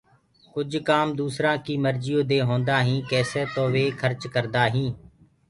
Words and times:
ڪجھ 0.53 0.77
ڪآم 0.87 1.07
دوسرآ 1.19 1.51
ڪيٚ 1.65 1.81
مرجيو 1.85 2.19
دي 2.29 2.37
هونٚدآ 2.47 2.77
هينٚ 2.87 3.07
ڪيسي 3.09 3.43
تو 3.53 3.63
وي 3.73 3.85
کرچ 4.01 4.21
ڪردآئينٚ 4.33 4.91